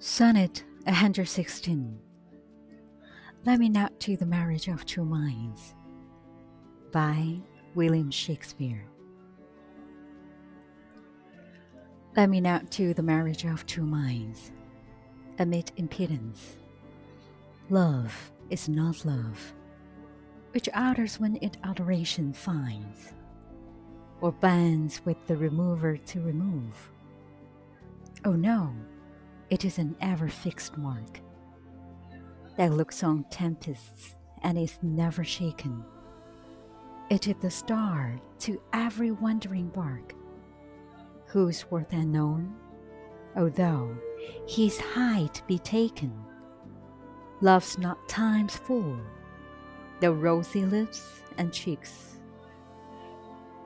[0.00, 1.98] Sonnet 116
[3.44, 5.74] Let me not to the marriage of two minds
[6.92, 7.40] by
[7.74, 8.86] William Shakespeare.
[12.16, 14.52] Let me not to the marriage of two minds
[15.40, 16.54] amid impedance.
[17.68, 19.52] Love is not love,
[20.52, 23.14] which alters when it alteration finds,
[24.20, 26.92] or bands with the remover to remove.
[28.24, 28.72] Oh no!
[29.50, 31.20] It is an ever fixed mark
[32.58, 35.82] that looks on tempests and is never shaken.
[37.08, 40.14] It is the star to every wandering bark,
[41.26, 42.54] whose worth unknown,
[43.36, 43.96] although
[44.46, 46.12] his height be taken,
[47.40, 49.00] loves not time's full,
[50.00, 52.18] the rosy lips and cheeks.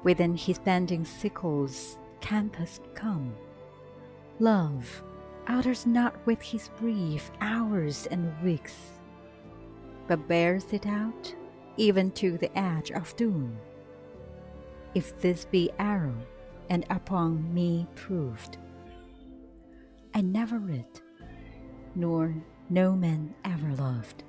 [0.04, 3.34] Within his bending sickle's compass come,
[4.38, 5.02] love
[5.48, 8.76] alters not with his brief hours and weeks,
[10.06, 11.34] but bears it out
[11.76, 13.56] even to the edge of doom.
[14.94, 16.14] If this be arrow
[16.68, 18.58] and upon me proved,
[20.14, 21.00] I never read,
[21.94, 22.34] nor
[22.68, 24.24] no man ever loved.